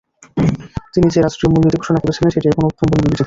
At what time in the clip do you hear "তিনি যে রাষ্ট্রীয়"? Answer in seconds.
0.93-1.51